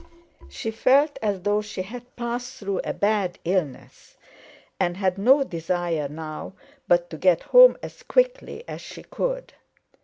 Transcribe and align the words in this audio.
She 0.49 0.71
felt 0.71 1.19
as 1.21 1.41
though 1.41 1.61
she 1.61 1.83
had 1.83 2.15
passed 2.15 2.55
through 2.57 2.81
a 2.83 2.91
bad 2.91 3.37
illness, 3.45 4.17
and 4.79 4.97
had 4.97 5.19
no 5.19 5.43
desire 5.43 6.07
now 6.09 6.53
but 6.87 7.11
to 7.11 7.17
get 7.19 7.43
home 7.53 7.77
as 7.83 8.01
quickly 8.01 8.63
as 8.67 8.81
she 8.81 9.03
could. 9.03 9.53